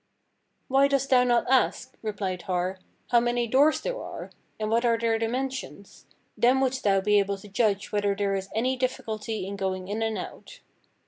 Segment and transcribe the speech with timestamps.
[0.67, 2.79] "Why dost thou not ask," replied Har,
[3.11, 7.37] "how many doors there are, and what are their dimensions; then wouldst thou be able
[7.37, 10.61] to judge whether there is any difficulty in going in and out.